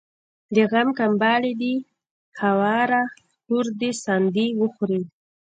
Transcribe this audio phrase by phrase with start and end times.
[0.55, 1.75] د غم کمبله دي
[2.41, 3.03] هواره
[3.45, 5.01] کور دي ساندي وخوري